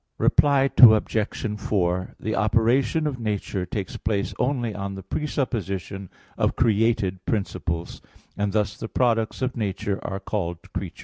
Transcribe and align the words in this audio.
Reply 0.17 0.67
Obj. 0.79 1.59
4: 1.61 2.15
The 2.19 2.35
operation 2.35 3.05
of 3.05 3.19
nature 3.19 3.67
takes 3.67 3.97
place 3.97 4.33
only 4.39 4.73
on 4.73 4.95
the 4.95 5.03
presupposition 5.03 6.09
of 6.39 6.55
created 6.55 7.23
principles; 7.27 8.01
and 8.35 8.51
thus 8.51 8.75
the 8.79 8.89
products 8.89 9.43
of 9.43 9.55
nature 9.55 9.99
are 10.03 10.19
called 10.19 10.73
creatures. 10.73 10.99